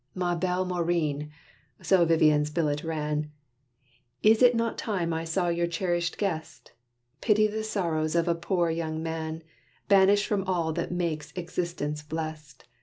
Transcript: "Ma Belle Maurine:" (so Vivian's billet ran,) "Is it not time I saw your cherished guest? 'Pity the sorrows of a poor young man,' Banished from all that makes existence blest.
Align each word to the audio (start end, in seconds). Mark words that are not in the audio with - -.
"Ma 0.15 0.33
Belle 0.33 0.65
Maurine:" 0.65 1.29
(so 1.83 2.05
Vivian's 2.05 2.49
billet 2.49 2.83
ran,) 2.83 3.31
"Is 4.23 4.41
it 4.41 4.55
not 4.55 4.75
time 4.75 5.13
I 5.13 5.25
saw 5.25 5.49
your 5.49 5.67
cherished 5.67 6.17
guest? 6.17 6.71
'Pity 7.21 7.45
the 7.45 7.63
sorrows 7.63 8.15
of 8.15 8.27
a 8.27 8.33
poor 8.33 8.71
young 8.71 9.03
man,' 9.03 9.43
Banished 9.89 10.25
from 10.25 10.43
all 10.45 10.73
that 10.73 10.91
makes 10.91 11.31
existence 11.35 12.01
blest. 12.01 12.65